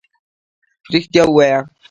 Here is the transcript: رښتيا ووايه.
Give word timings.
رښتيا 0.93 1.23
ووايه. 1.27 1.59